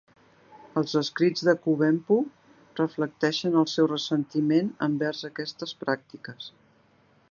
[0.79, 2.17] Els escrits de Kuvempu
[2.81, 6.55] reflecteixen el seu ressentiment envers aquestes pràctiques.